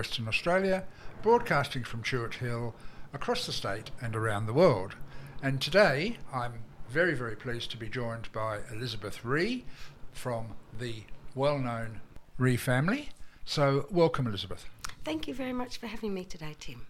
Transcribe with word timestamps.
cultural 0.00 0.14
voice 0.14 0.18
of 0.18 0.24
Western 0.24 0.28
Australia, 0.28 0.84
broadcasting 1.22 1.84
from 1.84 2.02
Chewett 2.02 2.34
Hill 2.34 2.74
across 3.12 3.44
the 3.44 3.52
state 3.52 3.90
and 4.00 4.16
around 4.16 4.46
the 4.46 4.54
world. 4.54 4.94
And 5.42 5.60
today 5.60 6.16
I'm 6.32 6.64
very, 6.88 7.14
very 7.14 7.36
pleased 7.36 7.70
to 7.72 7.76
be 7.76 7.88
joined 7.88 8.32
by 8.32 8.60
Elizabeth 8.72 9.24
Re 9.24 9.64
from 10.12 10.54
the 10.78 11.04
well 11.34 11.58
known 11.58 12.00
Re 12.38 12.56
family. 12.56 13.10
So, 13.44 13.86
welcome, 13.90 14.26
Elizabeth. 14.26 14.64
Thank 15.04 15.28
you 15.28 15.34
very 15.34 15.52
much 15.52 15.78
for 15.78 15.86
having 15.86 16.14
me 16.14 16.24
today, 16.24 16.56
Tim. 16.58 16.86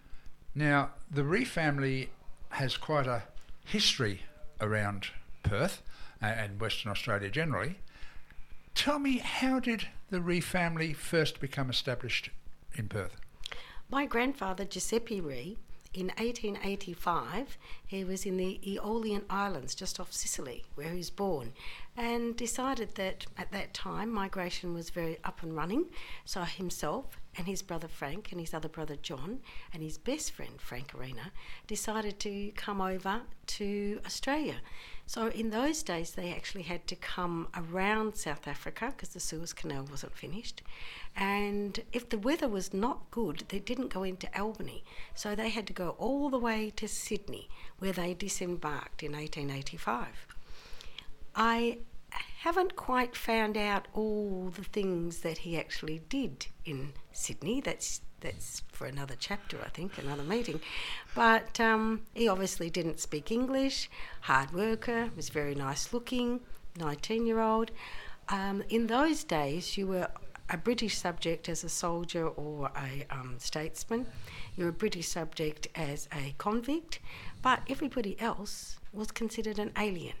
Now, 0.55 0.91
the 1.09 1.23
Re 1.23 1.43
family 1.43 2.11
has 2.49 2.77
quite 2.77 3.07
a 3.07 3.23
history 3.65 4.21
around 4.61 5.07
Perth 5.43 5.81
and 6.21 6.61
Western 6.61 6.91
Australia 6.91 7.29
generally. 7.29 7.75
Tell 8.73 8.99
me, 8.99 9.17
how 9.17 9.59
did 9.59 9.87
the 10.09 10.21
Re 10.21 10.39
family 10.39 10.93
first 10.93 11.41
become 11.41 11.69
established 11.69 12.29
in 12.75 12.87
Perth? 12.87 13.15
My 13.89 14.05
grandfather, 14.05 14.65
Giuseppe 14.65 15.19
Re, 15.19 15.57
in 15.93 16.07
1885, 16.17 17.57
he 17.85 18.05
was 18.05 18.25
in 18.25 18.37
the 18.37 18.61
Aeolian 18.65 19.23
Islands, 19.29 19.75
just 19.75 19.99
off 19.99 20.13
Sicily, 20.13 20.63
where 20.75 20.89
he 20.89 20.97
was 20.97 21.09
born, 21.09 21.51
and 21.97 22.37
decided 22.37 22.95
that 22.95 23.25
at 23.37 23.51
that 23.51 23.73
time 23.73 24.09
migration 24.09 24.73
was 24.73 24.89
very 24.89 25.17
up 25.25 25.43
and 25.43 25.53
running. 25.53 25.87
So 26.23 26.43
himself 26.43 27.19
and 27.37 27.45
his 27.45 27.61
brother 27.61 27.89
Frank 27.89 28.31
and 28.31 28.39
his 28.39 28.53
other 28.53 28.69
brother 28.69 28.95
John 28.95 29.39
and 29.73 29.83
his 29.83 29.97
best 29.97 30.31
friend 30.31 30.61
Frank 30.61 30.95
Arena 30.95 31.31
decided 31.67 32.19
to 32.21 32.51
come 32.55 32.79
over 32.79 33.23
to 33.47 33.99
Australia. 34.05 34.61
So 35.11 35.27
in 35.27 35.49
those 35.49 35.83
days, 35.83 36.11
they 36.11 36.33
actually 36.33 36.61
had 36.61 36.87
to 36.87 36.95
come 36.95 37.49
around 37.53 38.15
South 38.15 38.47
Africa 38.47 38.93
because 38.95 39.09
the 39.09 39.19
Suez 39.19 39.51
Canal 39.51 39.83
wasn't 39.91 40.15
finished. 40.15 40.61
And 41.17 41.83
if 41.91 42.07
the 42.07 42.17
weather 42.17 42.47
was 42.47 42.73
not 42.73 43.11
good, 43.11 43.43
they 43.49 43.59
didn't 43.59 43.89
go 43.89 44.03
into 44.03 44.29
Albany. 44.39 44.85
So 45.13 45.35
they 45.35 45.49
had 45.49 45.67
to 45.67 45.73
go 45.73 45.97
all 45.99 46.29
the 46.29 46.37
way 46.37 46.71
to 46.77 46.87
Sydney, 46.87 47.49
where 47.77 47.91
they 47.91 48.13
disembarked 48.13 49.03
in 49.03 49.11
1885. 49.11 50.07
I 51.35 51.79
haven't 52.39 52.77
quite 52.77 53.13
found 53.13 53.57
out 53.57 53.89
all 53.93 54.49
the 54.55 54.63
things 54.63 55.19
that 55.23 55.39
he 55.39 55.59
actually 55.59 56.03
did 56.07 56.47
in 56.63 56.93
Sydney. 57.11 57.59
That's 57.59 57.99
that's 58.21 58.61
for 58.71 58.85
another 58.87 59.15
chapter, 59.19 59.57
I 59.63 59.69
think, 59.69 59.97
another 59.97 60.23
meeting. 60.23 60.61
But 61.13 61.59
um, 61.59 62.03
he 62.13 62.27
obviously 62.27 62.69
didn't 62.69 62.99
speak 62.99 63.31
English. 63.31 63.89
Hard 64.21 64.53
worker, 64.53 65.09
was 65.15 65.29
very 65.29 65.55
nice 65.55 65.91
looking, 65.93 66.39
19 66.77 67.27
year 67.27 67.39
old. 67.39 67.71
Um, 68.29 68.63
in 68.69 68.87
those 68.87 69.23
days, 69.23 69.77
you 69.77 69.87
were 69.87 70.07
a 70.49 70.57
British 70.57 70.97
subject 70.97 71.47
as 71.47 71.63
a 71.63 71.69
soldier 71.69 72.27
or 72.27 72.71
a 72.75 73.05
um, 73.09 73.35
statesman. 73.39 74.05
You're 74.55 74.69
a 74.69 74.73
British 74.73 75.07
subject 75.07 75.67
as 75.75 76.07
a 76.11 76.35
convict, 76.37 76.99
but 77.41 77.61
everybody 77.69 78.19
else 78.19 78.79
was 78.93 79.11
considered 79.11 79.59
an 79.59 79.71
alien. 79.77 80.15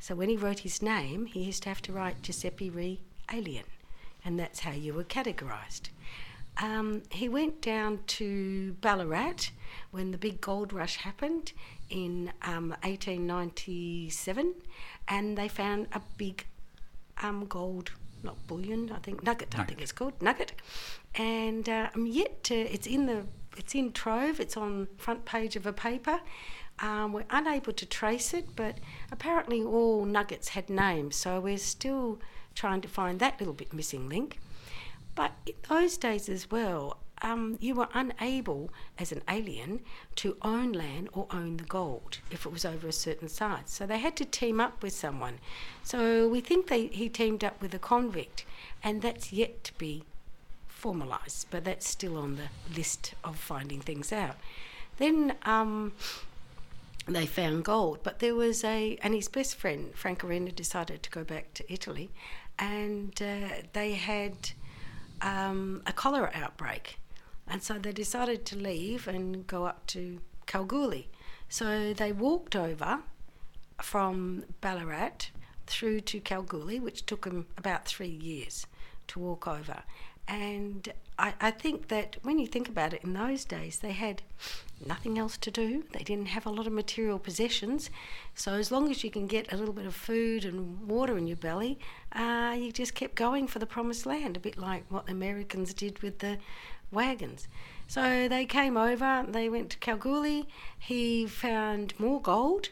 So 0.00 0.16
when 0.16 0.28
he 0.28 0.36
wrote 0.36 0.60
his 0.60 0.82
name, 0.82 1.26
he 1.26 1.44
used 1.44 1.62
to 1.62 1.68
have 1.68 1.80
to 1.82 1.92
write 1.92 2.22
Giuseppe 2.22 2.70
Re 2.70 3.00
Alien, 3.32 3.66
and 4.24 4.38
that's 4.38 4.60
how 4.60 4.72
you 4.72 4.94
were 4.94 5.04
categorised. 5.04 5.90
Um, 6.58 7.02
he 7.10 7.28
went 7.28 7.62
down 7.62 8.00
to 8.18 8.76
Ballarat 8.80 9.50
when 9.90 10.10
the 10.10 10.18
big 10.18 10.40
gold 10.40 10.72
rush 10.72 10.96
happened 10.96 11.52
in 11.88 12.32
um, 12.42 12.70
1897, 12.82 14.54
and 15.08 15.38
they 15.38 15.48
found 15.48 15.88
a 15.92 16.00
big 16.16 16.46
um, 17.22 17.46
gold, 17.46 17.92
not 18.22 18.46
bullion, 18.46 18.90
I 18.94 18.98
think 18.98 19.22
nugget, 19.22 19.58
I 19.58 19.64
think 19.64 19.80
it's 19.80 19.92
called 19.92 20.20
nugget, 20.20 20.52
and 21.14 21.68
uh, 21.68 21.88
yet 21.96 22.44
to, 22.44 22.54
it's 22.54 22.86
in 22.86 23.06
the 23.06 23.24
it's 23.56 23.74
in 23.74 23.92
Trove. 23.92 24.40
It's 24.40 24.56
on 24.56 24.88
front 24.96 25.24
page 25.24 25.56
of 25.56 25.66
a 25.66 25.72
paper. 25.72 26.20
Um, 26.78 27.12
we're 27.12 27.26
unable 27.30 27.72
to 27.72 27.86
trace 27.86 28.32
it, 28.32 28.56
but 28.56 28.78
apparently 29.10 29.62
all 29.62 30.04
nuggets 30.04 30.48
had 30.48 30.70
names, 30.70 31.16
so 31.16 31.38
we're 31.38 31.58
still 31.58 32.18
trying 32.54 32.80
to 32.80 32.88
find 32.88 33.20
that 33.20 33.38
little 33.38 33.54
bit 33.54 33.72
missing 33.72 34.08
link. 34.08 34.38
But 35.14 35.32
in 35.46 35.54
those 35.68 35.96
days 35.96 36.28
as 36.28 36.50
well, 36.50 36.98
um, 37.22 37.56
you 37.60 37.74
were 37.74 37.88
unable, 37.94 38.70
as 38.98 39.12
an 39.12 39.22
alien, 39.28 39.80
to 40.16 40.36
own 40.42 40.72
land 40.72 41.08
or 41.12 41.26
own 41.30 41.56
the 41.56 41.64
gold 41.64 42.18
if 42.30 42.44
it 42.44 42.52
was 42.52 42.64
over 42.64 42.88
a 42.88 42.92
certain 42.92 43.28
size. 43.28 43.64
So 43.66 43.86
they 43.86 43.98
had 43.98 44.16
to 44.16 44.24
team 44.24 44.60
up 44.60 44.82
with 44.82 44.92
someone. 44.92 45.38
So 45.84 46.28
we 46.28 46.40
think 46.40 46.66
they, 46.66 46.88
he 46.88 47.08
teamed 47.08 47.44
up 47.44 47.60
with 47.62 47.74
a 47.74 47.78
convict, 47.78 48.44
and 48.82 49.02
that's 49.02 49.32
yet 49.32 49.62
to 49.64 49.78
be 49.78 50.02
formalised, 50.68 51.46
but 51.50 51.64
that's 51.64 51.88
still 51.88 52.16
on 52.16 52.36
the 52.36 52.74
list 52.76 53.14
of 53.22 53.36
finding 53.36 53.80
things 53.80 54.12
out. 54.12 54.36
Then 54.98 55.36
um, 55.44 55.92
they 57.06 57.26
found 57.26 57.64
gold, 57.64 58.00
but 58.02 58.18
there 58.18 58.34
was 58.34 58.64
a, 58.64 58.98
and 59.02 59.14
his 59.14 59.28
best 59.28 59.54
friend, 59.54 59.92
Frank 59.94 60.24
Arena, 60.24 60.50
decided 60.50 61.02
to 61.04 61.10
go 61.10 61.22
back 61.22 61.54
to 61.54 61.72
Italy, 61.72 62.10
and 62.58 63.20
uh, 63.22 63.62
they 63.72 63.92
had 63.92 64.52
um, 65.22 65.82
a 65.86 65.92
cholera 65.92 66.30
outbreak. 66.34 66.98
And 67.46 67.62
so 67.62 67.78
they 67.78 67.92
decided 67.92 68.44
to 68.46 68.56
leave 68.56 69.08
and 69.08 69.46
go 69.46 69.64
up 69.66 69.86
to 69.88 70.20
Kalgoorlie. 70.46 71.08
So 71.48 71.92
they 71.92 72.12
walked 72.12 72.56
over 72.56 73.00
from 73.80 74.44
Ballarat 74.60 75.30
through 75.66 76.00
to 76.00 76.20
Kalgoorlie, 76.20 76.80
which 76.80 77.06
took 77.06 77.24
them 77.24 77.46
about 77.56 77.86
three 77.86 78.06
years 78.06 78.66
to 79.08 79.18
walk 79.18 79.46
over. 79.46 79.82
And 80.28 80.92
I, 81.18 81.34
I, 81.40 81.50
think 81.50 81.88
that 81.88 82.16
when 82.22 82.38
you 82.38 82.46
think 82.46 82.68
about 82.68 82.94
it, 82.94 83.02
in 83.02 83.12
those 83.12 83.44
days 83.44 83.80
they 83.80 83.92
had 83.92 84.22
nothing 84.86 85.18
else 85.18 85.36
to 85.38 85.50
do. 85.50 85.84
They 85.92 86.02
didn't 86.02 86.28
have 86.28 86.46
a 86.46 86.50
lot 86.50 86.66
of 86.66 86.72
material 86.72 87.18
possessions. 87.18 87.90
So 88.34 88.54
as 88.54 88.70
long 88.70 88.90
as 88.90 89.04
you 89.04 89.10
can 89.10 89.26
get 89.26 89.52
a 89.52 89.56
little 89.56 89.74
bit 89.74 89.86
of 89.86 89.94
food 89.94 90.44
and 90.44 90.88
water 90.88 91.16
in 91.16 91.26
your 91.26 91.36
belly, 91.36 91.78
uh, 92.12 92.54
you 92.58 92.72
just 92.72 92.94
kept 92.94 93.14
going 93.14 93.46
for 93.46 93.58
the 93.58 93.66
promised 93.66 94.06
land, 94.06 94.36
a 94.36 94.40
bit 94.40 94.58
like 94.58 94.84
what 94.88 95.06
the 95.06 95.12
Americans 95.12 95.74
did 95.74 96.02
with 96.02 96.18
the 96.18 96.38
wagons. 96.90 97.48
So 97.86 98.28
they 98.28 98.46
came 98.46 98.76
over, 98.76 99.24
they 99.28 99.48
went 99.48 99.70
to 99.70 99.78
Kalgoorlie, 99.78 100.48
he 100.78 101.26
found 101.26 101.94
more 101.98 102.20
gold, 102.20 102.68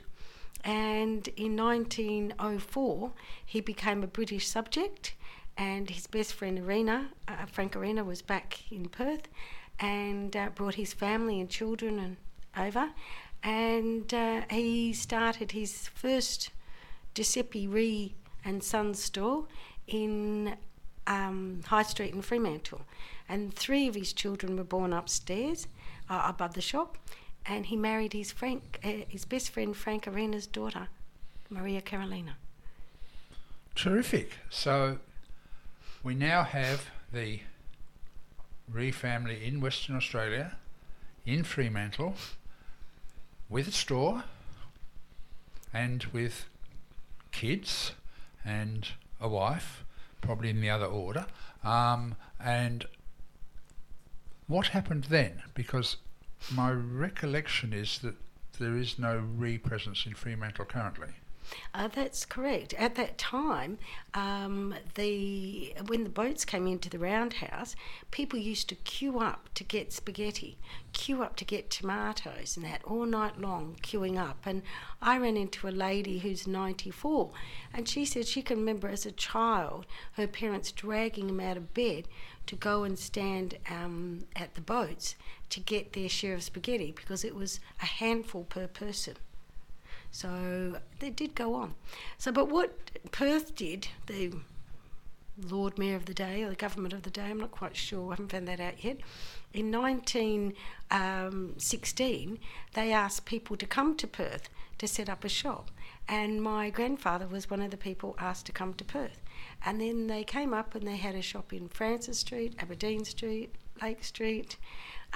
and 0.62 1.26
in 1.36 1.56
1904 1.56 3.12
he 3.44 3.60
became 3.60 4.02
a 4.02 4.06
British 4.06 4.46
subject 4.46 5.14
and 5.56 5.90
his 5.90 6.06
best 6.06 6.34
friend 6.34 6.58
Arena, 6.58 7.08
uh, 7.28 7.46
Frank 7.46 7.76
Arena, 7.76 8.04
was 8.04 8.22
back 8.22 8.60
in 8.70 8.88
Perth, 8.88 9.28
and 9.78 10.36
uh, 10.36 10.50
brought 10.54 10.74
his 10.74 10.92
family 10.92 11.40
and 11.40 11.48
children 11.48 11.98
and 11.98 12.16
over, 12.56 12.90
and 13.42 14.12
uh, 14.12 14.42
he 14.50 14.92
started 14.92 15.52
his 15.52 15.88
first 15.88 16.50
Giuseppe 17.14 17.66
Re 17.66 18.14
and 18.44 18.62
Sons 18.62 19.02
store 19.02 19.46
in 19.86 20.56
um, 21.06 21.62
High 21.66 21.82
Street 21.82 22.14
in 22.14 22.22
Fremantle, 22.22 22.82
and 23.28 23.54
three 23.54 23.88
of 23.88 23.94
his 23.94 24.12
children 24.12 24.56
were 24.56 24.64
born 24.64 24.92
upstairs, 24.92 25.66
uh, 26.08 26.22
above 26.26 26.54
the 26.54 26.60
shop, 26.60 26.98
and 27.46 27.66
he 27.66 27.76
married 27.76 28.12
his 28.12 28.32
Frank, 28.32 28.78
uh, 28.84 29.04
his 29.08 29.24
best 29.24 29.50
friend 29.50 29.76
Frank 29.76 30.06
Arena's 30.06 30.46
daughter, 30.46 30.88
Maria 31.48 31.80
Carolina. 31.80 32.36
Terrific. 33.74 34.32
So 34.50 34.98
we 36.02 36.14
now 36.14 36.42
have 36.42 36.90
the 37.12 37.40
Re 38.70 38.90
family 38.92 39.44
in 39.44 39.60
Western 39.60 39.96
Australia, 39.96 40.56
in 41.26 41.42
Fremantle, 41.42 42.14
with 43.48 43.66
a 43.66 43.72
store 43.72 44.24
and 45.74 46.04
with 46.12 46.46
kids 47.32 47.92
and 48.44 48.88
a 49.20 49.28
wife, 49.28 49.84
probably 50.20 50.50
in 50.50 50.60
the 50.60 50.70
other 50.70 50.86
order. 50.86 51.26
Um, 51.64 52.14
and 52.42 52.86
what 54.46 54.68
happened 54.68 55.04
then? 55.10 55.42
Because 55.54 55.96
my 56.52 56.70
recollection 56.70 57.72
is 57.72 57.98
that 57.98 58.14
there 58.58 58.76
is 58.76 58.98
no 58.98 59.18
Re 59.18 59.58
presence 59.58 60.06
in 60.06 60.14
Fremantle 60.14 60.64
currently. 60.64 61.14
Uh, 61.72 61.88
that's 61.88 62.24
correct. 62.24 62.74
At 62.74 62.94
that 62.96 63.16
time, 63.16 63.78
um, 64.14 64.74
the 64.94 65.74
when 65.86 66.04
the 66.04 66.10
boats 66.10 66.44
came 66.44 66.66
into 66.66 66.90
the 66.90 66.98
roundhouse, 66.98 67.76
people 68.10 68.38
used 68.38 68.68
to 68.68 68.74
queue 68.74 69.18
up 69.18 69.48
to 69.54 69.64
get 69.64 69.92
spaghetti, 69.92 70.58
queue 70.92 71.22
up 71.22 71.36
to 71.36 71.44
get 71.44 71.70
tomatoes, 71.70 72.56
and 72.56 72.66
that 72.66 72.82
all 72.84 73.06
night 73.06 73.40
long, 73.40 73.76
queuing 73.82 74.18
up. 74.18 74.38
And 74.44 74.62
I 75.00 75.18
ran 75.18 75.36
into 75.36 75.68
a 75.68 75.70
lady 75.70 76.18
who's 76.18 76.46
94, 76.46 77.30
and 77.72 77.88
she 77.88 78.04
said 78.04 78.26
she 78.26 78.42
can 78.42 78.58
remember 78.58 78.88
as 78.88 79.06
a 79.06 79.12
child 79.12 79.86
her 80.14 80.26
parents 80.26 80.72
dragging 80.72 81.28
them 81.28 81.40
out 81.40 81.56
of 81.56 81.74
bed 81.74 82.08
to 82.46 82.56
go 82.56 82.82
and 82.84 82.98
stand 82.98 83.58
um, 83.70 84.24
at 84.34 84.54
the 84.54 84.60
boats 84.60 85.14
to 85.50 85.60
get 85.60 85.92
their 85.92 86.08
share 86.08 86.34
of 86.34 86.42
spaghetti 86.42 86.92
because 86.92 87.24
it 87.24 87.34
was 87.34 87.60
a 87.80 87.86
handful 87.86 88.44
per 88.44 88.66
person. 88.66 89.14
So 90.10 90.80
they 90.98 91.10
did 91.10 91.34
go 91.34 91.54
on. 91.54 91.74
So, 92.18 92.32
but 92.32 92.48
what 92.48 92.76
Perth 93.12 93.54
did, 93.54 93.88
the 94.06 94.32
Lord 95.48 95.78
Mayor 95.78 95.96
of 95.96 96.04
the 96.06 96.14
day 96.14 96.42
or 96.42 96.50
the 96.50 96.56
government 96.56 96.92
of 96.92 97.02
the 97.02 97.10
day. 97.10 97.30
I'm 97.30 97.40
not 97.40 97.50
quite 97.50 97.76
sure. 97.76 98.08
I 98.08 98.12
haven't 98.12 98.30
found 98.30 98.46
that 98.48 98.60
out 98.60 98.84
yet. 98.84 98.98
In 99.52 99.72
1916, 99.72 102.38
they 102.74 102.92
asked 102.92 103.24
people 103.24 103.56
to 103.56 103.66
come 103.66 103.96
to 103.96 104.06
Perth 104.06 104.48
to 104.78 104.86
set 104.86 105.08
up 105.08 105.24
a 105.24 105.28
shop, 105.28 105.70
and 106.08 106.42
my 106.42 106.70
grandfather 106.70 107.26
was 107.26 107.50
one 107.50 107.62
of 107.62 107.70
the 107.70 107.76
people 107.76 108.16
asked 108.18 108.46
to 108.46 108.52
come 108.52 108.74
to 108.74 108.84
Perth. 108.84 109.20
And 109.64 109.80
then 109.80 110.06
they 110.06 110.24
came 110.24 110.54
up 110.54 110.74
and 110.74 110.86
they 110.86 110.96
had 110.96 111.14
a 111.14 111.22
shop 111.22 111.52
in 111.52 111.68
Francis 111.68 112.20
Street, 112.20 112.54
Aberdeen 112.58 113.04
Street, 113.04 113.54
Lake 113.82 114.04
Street, 114.04 114.56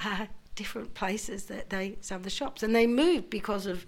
uh, 0.03 0.25
different 0.55 0.93
places 0.93 1.45
that 1.45 1.69
they 1.69 1.97
some 2.01 2.17
of 2.17 2.23
the 2.23 2.29
shops, 2.29 2.63
and 2.63 2.73
they 2.75 2.87
moved 2.87 3.29
because 3.29 3.65
of 3.65 3.85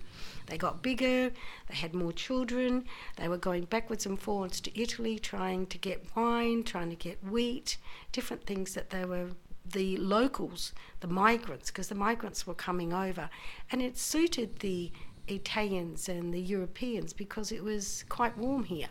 they 0.48 0.58
got 0.58 0.82
bigger, 0.82 1.32
they 1.68 1.76
had 1.76 1.94
more 1.94 2.14
children, 2.14 2.86
they 3.18 3.28
were 3.28 3.38
going 3.38 3.66
backwards 3.66 4.06
and 4.06 4.20
forwards 4.20 4.62
to 4.62 4.80
Italy, 4.80 5.20
trying 5.20 5.66
to 5.68 5.78
get 5.78 6.06
wine, 6.16 6.64
trying 6.64 6.90
to 6.90 6.96
get 6.96 7.24
wheat, 7.24 7.78
different 8.12 8.46
things 8.46 8.74
that 8.74 8.90
they 8.90 9.06
were 9.06 9.30
the 9.66 9.98
locals, 9.98 10.74
the 11.02 11.08
migrants, 11.08 11.70
because 11.70 11.90
the 11.90 11.96
migrants 11.96 12.48
were 12.48 12.54
coming 12.54 12.94
over, 12.94 13.30
and 13.72 13.82
it 13.82 13.98
suited 13.98 14.60
the 14.60 14.92
Italians 15.28 16.08
and 16.08 16.34
the 16.34 16.42
Europeans 16.42 17.12
because 17.12 17.52
it 17.52 17.64
was 17.64 18.06
quite 18.08 18.38
warm 18.38 18.64
here 18.64 18.88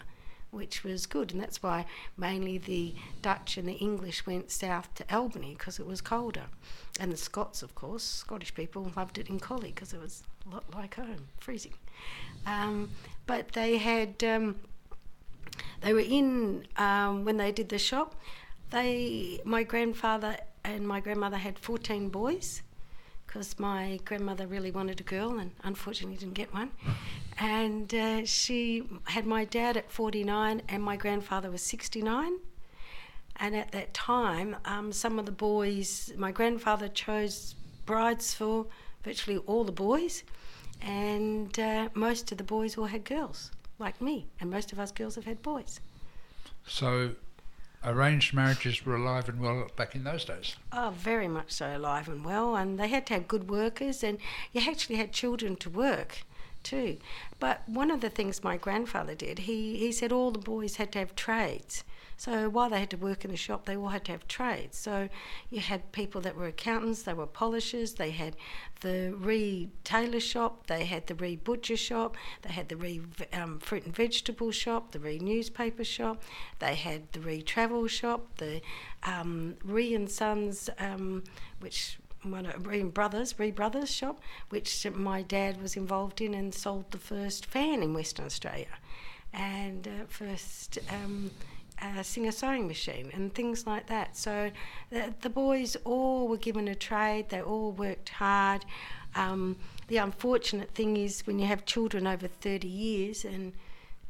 which 0.50 0.84
was 0.84 1.06
good, 1.06 1.32
and 1.32 1.40
that's 1.40 1.62
why 1.62 1.86
mainly 2.16 2.58
the 2.58 2.94
Dutch 3.20 3.56
and 3.56 3.68
the 3.68 3.74
English 3.74 4.26
went 4.26 4.50
south 4.50 4.94
to 4.94 5.14
Albany 5.14 5.54
because 5.58 5.78
it 5.78 5.86
was 5.86 6.00
colder, 6.00 6.44
and 6.98 7.12
the 7.12 7.16
Scots, 7.16 7.62
of 7.62 7.74
course, 7.74 8.02
Scottish 8.02 8.54
people 8.54 8.90
loved 8.96 9.18
it 9.18 9.28
in 9.28 9.38
Collie 9.38 9.72
because 9.74 9.92
it 9.92 10.00
was 10.00 10.22
a 10.46 10.54
lot 10.54 10.64
like 10.74 10.94
home, 10.94 11.28
freezing. 11.38 11.74
Um, 12.46 12.90
but 13.26 13.52
they 13.52 13.78
had, 13.78 14.22
um, 14.24 14.56
they 15.82 15.92
were 15.92 16.00
in 16.00 16.66
um, 16.76 17.24
when 17.24 17.36
they 17.36 17.52
did 17.52 17.68
the 17.68 17.78
shop. 17.78 18.14
They, 18.70 19.40
my 19.44 19.62
grandfather 19.62 20.36
and 20.64 20.86
my 20.86 21.00
grandmother 21.00 21.36
had 21.36 21.58
fourteen 21.58 22.08
boys 22.08 22.62
because 23.26 23.58
my 23.58 24.00
grandmother 24.04 24.46
really 24.46 24.70
wanted 24.70 25.00
a 25.00 25.04
girl 25.04 25.38
and 25.38 25.50
unfortunately 25.62 26.16
didn't 26.16 26.34
get 26.34 26.54
one. 26.54 26.70
And 27.38 27.92
uh, 27.94 28.24
she 28.24 28.84
had 29.04 29.26
my 29.26 29.44
dad 29.44 29.76
at 29.76 29.90
49 29.90 30.62
and 30.68 30.82
my 30.82 30.96
grandfather 30.96 31.50
was 31.50 31.62
69. 31.62 32.38
And 33.38 33.54
at 33.54 33.72
that 33.72 33.92
time, 33.92 34.56
um, 34.64 34.92
some 34.92 35.18
of 35.18 35.26
the 35.26 35.32
boys, 35.32 36.12
my 36.16 36.32
grandfather 36.32 36.88
chose 36.88 37.54
brides 37.84 38.34
for 38.34 38.66
virtually 39.06 39.38
all 39.46 39.62
the 39.62 39.72
boys, 39.72 40.24
and 40.82 41.58
uh, 41.58 41.88
most 41.94 42.32
of 42.32 42.38
the 42.38 42.44
boys 42.44 42.76
all 42.76 42.86
had 42.86 43.04
girls, 43.04 43.52
like 43.78 44.00
me, 44.00 44.26
and 44.40 44.50
most 44.50 44.72
of 44.72 44.80
us 44.80 44.90
girls 44.90 45.14
have 45.14 45.24
had 45.24 45.42
boys. 45.42 45.80
So, 46.66 47.12
arranged 47.84 48.34
marriages 48.34 48.84
were 48.84 48.96
alive 48.96 49.28
and 49.28 49.40
well 49.40 49.68
back 49.76 49.94
in 49.94 50.02
those 50.02 50.24
days. 50.24 50.56
Oh, 50.72 50.92
very 50.96 51.28
much 51.28 51.52
so 51.52 51.76
alive 51.76 52.08
and 52.08 52.24
well, 52.24 52.56
and 52.56 52.80
they 52.80 52.88
had 52.88 53.06
to 53.06 53.14
have 53.14 53.28
good 53.28 53.48
workers, 53.48 54.02
and 54.02 54.18
you 54.52 54.60
actually 54.68 54.96
had 54.96 55.12
children 55.12 55.56
to 55.56 55.70
work 55.70 56.24
too. 56.66 56.98
But 57.38 57.62
one 57.66 57.92
of 57.92 58.00
the 58.00 58.10
things 58.10 58.42
my 58.42 58.56
grandfather 58.56 59.14
did, 59.14 59.40
he, 59.40 59.76
he 59.76 59.92
said 59.92 60.10
all 60.10 60.32
the 60.32 60.38
boys 60.40 60.76
had 60.76 60.90
to 60.92 60.98
have 60.98 61.14
trades. 61.14 61.84
So 62.16 62.48
while 62.48 62.70
they 62.70 62.80
had 62.80 62.90
to 62.90 62.96
work 62.96 63.24
in 63.24 63.30
the 63.30 63.36
shop, 63.36 63.66
they 63.66 63.76
all 63.76 63.88
had 63.88 64.04
to 64.06 64.12
have 64.12 64.26
trades. 64.26 64.78
So 64.78 65.08
you 65.50 65.60
had 65.60 65.92
people 65.92 66.20
that 66.22 66.34
were 66.34 66.46
accountants, 66.46 67.02
they 67.02 67.12
were 67.12 67.26
polishers, 67.26 67.94
they 67.94 68.10
had 68.10 68.36
the 68.80 69.14
Re 69.16 69.68
tailor 69.84 70.20
shop, 70.20 70.66
they 70.66 70.86
had 70.86 71.06
the 71.06 71.14
Re 71.14 71.36
butcher 71.36 71.76
shop, 71.76 72.16
they 72.42 72.52
had 72.52 72.68
the 72.68 72.76
Re 72.76 73.02
um, 73.32 73.58
fruit 73.58 73.84
and 73.84 73.94
vegetable 73.94 74.50
shop, 74.50 74.92
the 74.92 74.98
Re 74.98 75.18
newspaper 75.18 75.84
shop, 75.84 76.22
they 76.58 76.74
had 76.74 77.12
the 77.12 77.20
Re 77.20 77.42
travel 77.42 77.86
shop, 77.86 78.38
the 78.38 78.62
um, 79.02 79.56
Re 79.62 79.94
and 79.94 80.10
Sons, 80.10 80.70
um, 80.78 81.22
which 81.60 81.98
one 82.30 82.46
of 82.46 82.66
Re 82.66 82.82
Brothers, 82.82 83.38
Re 83.38 83.50
Brothers 83.50 83.90
shop, 83.90 84.20
which 84.48 84.86
my 84.94 85.22
dad 85.22 85.60
was 85.60 85.76
involved 85.76 86.20
in 86.20 86.34
and 86.34 86.54
sold 86.54 86.90
the 86.90 86.98
first 86.98 87.46
fan 87.46 87.82
in 87.82 87.94
Western 87.94 88.26
Australia, 88.26 88.78
and 89.32 89.86
uh, 89.86 90.04
first 90.08 90.78
um, 90.90 91.30
uh, 91.80 92.02
singer 92.02 92.32
sewing 92.32 92.66
machine 92.66 93.10
and 93.12 93.34
things 93.34 93.66
like 93.66 93.86
that. 93.88 94.16
So 94.16 94.50
the, 94.90 95.14
the, 95.20 95.30
boys 95.30 95.76
all 95.84 96.26
were 96.28 96.38
given 96.38 96.68
a 96.68 96.74
trade. 96.74 97.28
They 97.28 97.42
all 97.42 97.72
worked 97.72 98.08
hard. 98.08 98.64
Um, 99.14 99.56
the 99.88 99.98
unfortunate 99.98 100.70
thing 100.70 100.96
is 100.96 101.26
when 101.26 101.38
you 101.38 101.46
have 101.46 101.64
children 101.66 102.06
over 102.06 102.28
30 102.28 102.66
years 102.66 103.24
and 103.24 103.52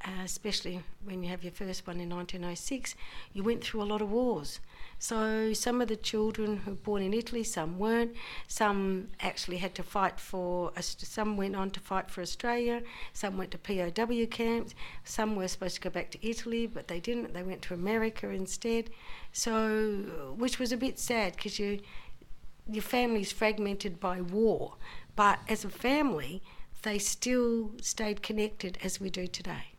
uh, 0.06 0.22
especially 0.24 0.80
when 1.04 1.22
you 1.24 1.28
have 1.28 1.42
your 1.42 1.52
first 1.52 1.84
one 1.84 1.98
in 2.00 2.08
1906, 2.08 2.94
you 3.32 3.42
went 3.42 3.64
through 3.64 3.82
a 3.82 3.84
lot 3.84 4.00
of 4.00 4.10
wars. 4.10 4.60
So 5.00 5.52
some 5.52 5.80
of 5.80 5.88
the 5.88 5.96
children 5.96 6.58
who 6.58 6.70
were 6.70 6.76
born 6.76 7.02
in 7.02 7.12
Italy, 7.12 7.42
some 7.42 7.76
weren't. 7.76 8.14
Some 8.46 9.08
actually 9.20 9.56
had 9.56 9.74
to 9.74 9.82
fight 9.82 10.20
for. 10.20 10.72
Some 10.80 11.36
went 11.36 11.56
on 11.56 11.70
to 11.70 11.80
fight 11.80 12.08
for 12.08 12.20
Australia. 12.20 12.82
Some 13.12 13.36
went 13.36 13.50
to 13.50 13.58
POW 13.58 14.26
camps. 14.30 14.74
Some 15.04 15.34
were 15.34 15.48
supposed 15.48 15.74
to 15.74 15.80
go 15.80 15.90
back 15.90 16.12
to 16.12 16.26
Italy, 16.26 16.68
but 16.68 16.86
they 16.86 17.00
didn't. 17.00 17.34
They 17.34 17.42
went 17.42 17.62
to 17.62 17.74
America 17.74 18.30
instead. 18.30 18.90
So, 19.32 20.34
which 20.36 20.60
was 20.60 20.70
a 20.70 20.76
bit 20.76 21.00
sad 21.00 21.34
because 21.34 21.58
you, 21.58 21.80
your 22.70 22.82
family's 22.82 23.32
fragmented 23.32 23.98
by 23.98 24.20
war, 24.20 24.74
but 25.16 25.40
as 25.48 25.64
a 25.64 25.68
family, 25.68 26.42
they 26.82 26.98
still 26.98 27.72
stayed 27.82 28.22
connected 28.22 28.78
as 28.82 29.00
we 29.00 29.10
do 29.10 29.26
today. 29.26 29.75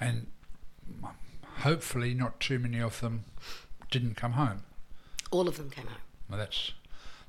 And 0.00 0.28
hopefully, 1.58 2.14
not 2.14 2.40
too 2.40 2.58
many 2.58 2.80
of 2.80 3.00
them 3.00 3.24
didn't 3.90 4.16
come 4.16 4.32
home. 4.32 4.62
All 5.30 5.48
of 5.48 5.56
them 5.56 5.70
came 5.70 5.86
home. 5.86 5.96
Well, 6.28 6.38
that's 6.38 6.72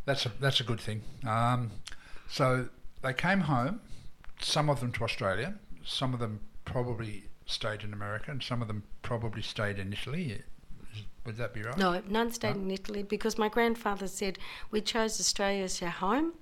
that's 0.06 0.26
a 0.26 0.32
that's 0.40 0.60
a 0.60 0.64
good 0.64 0.80
thing. 0.80 1.02
Um, 1.28 1.72
so 2.30 2.70
they 3.02 3.14
came 3.14 3.42
home. 3.42 3.82
Some 4.42 4.70
of 4.70 4.80
them 4.80 4.92
to 4.94 5.04
Australia. 5.04 5.56
Some 5.84 6.14
of 6.14 6.20
them 6.20 6.42
probably 6.66 7.26
stayed 7.46 7.84
in 7.84 7.94
America, 7.94 8.32
and 8.32 8.44
some 8.44 8.62
of 8.62 8.68
them 8.68 8.84
probably 9.02 9.42
stayed 9.42 9.80
in 9.80 9.92
Italy. 9.92 10.42
Would 11.26 11.38
that 11.38 11.54
be 11.54 11.62
right? 11.62 11.78
No, 11.78 12.02
none 12.08 12.32
stayed 12.32 12.56
no? 12.56 12.62
in 12.62 12.72
Italy 12.72 13.04
because 13.04 13.38
my 13.38 13.50
grandfather 13.50 14.08
said 14.08 14.38
we 14.72 14.82
chose 14.82 15.20
Australia 15.20 15.64
as 15.64 15.82
our 15.82 15.90
home. 15.90 16.34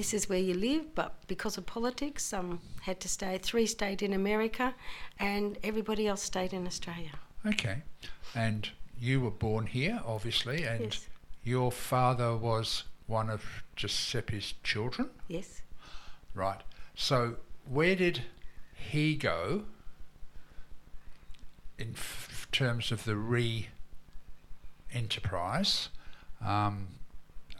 This 0.00 0.14
is 0.14 0.30
where 0.30 0.38
you 0.38 0.54
live, 0.54 0.94
but 0.94 1.12
because 1.26 1.58
of 1.58 1.66
politics, 1.66 2.24
some 2.24 2.60
had 2.80 3.00
to 3.00 3.08
stay. 3.08 3.36
Three 3.36 3.66
stayed 3.66 4.00
in 4.00 4.14
America, 4.14 4.74
and 5.18 5.58
everybody 5.62 6.06
else 6.06 6.22
stayed 6.22 6.54
in 6.54 6.66
Australia. 6.66 7.18
Okay, 7.44 7.82
and 8.34 8.70
you 8.98 9.20
were 9.20 9.30
born 9.30 9.66
here, 9.66 10.00
obviously, 10.06 10.64
and 10.64 10.84
yes. 10.84 11.06
your 11.44 11.70
father 11.70 12.34
was 12.34 12.84
one 13.08 13.28
of 13.28 13.62
Giuseppe's 13.76 14.54
children? 14.62 15.10
Yes. 15.28 15.60
Right. 16.34 16.62
So, 16.94 17.36
where 17.68 17.94
did 17.94 18.22
he 18.72 19.14
go 19.16 19.64
in 21.78 21.90
f- 21.94 22.48
terms 22.52 22.90
of 22.90 23.04
the 23.04 23.16
Re 23.16 23.68
enterprise 24.94 25.90
um, 26.42 26.88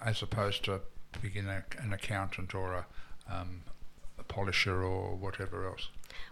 as 0.02 0.22
opposed 0.22 0.64
to 0.64 0.80
being 1.20 1.46
a, 1.46 1.64
an 1.78 1.92
accountant 1.92 2.54
or 2.54 2.74
a, 2.74 2.86
um, 3.32 3.62
a 4.18 4.24
polisher 4.24 4.82
or 4.82 5.14
whatever 5.14 5.66
else? 5.66 5.88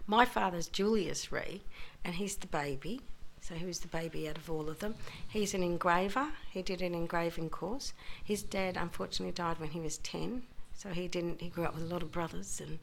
My 0.07 0.25
father's 0.25 0.67
Julius 0.67 1.31
Re, 1.31 1.61
and 2.03 2.15
he's 2.15 2.35
the 2.35 2.47
baby. 2.47 3.01
So 3.41 3.55
he 3.55 3.65
was 3.65 3.79
the 3.79 3.87
baby 3.87 4.27
out 4.27 4.37
of 4.37 4.49
all 4.49 4.69
of 4.69 4.79
them. 4.79 4.95
He's 5.29 5.53
an 5.53 5.63
engraver. 5.63 6.27
He 6.51 6.61
did 6.61 6.81
an 6.81 6.93
engraving 6.93 7.49
course. 7.49 7.93
His 8.23 8.43
dad 8.43 8.75
unfortunately 8.75 9.31
died 9.31 9.59
when 9.59 9.69
he 9.69 9.79
was 9.79 9.97
ten, 9.99 10.43
so 10.75 10.89
he 10.89 11.07
didn't. 11.07 11.41
He 11.41 11.49
grew 11.49 11.63
up 11.63 11.73
with 11.73 11.83
a 11.83 11.87
lot 11.87 12.03
of 12.03 12.11
brothers 12.11 12.59
and, 12.59 12.79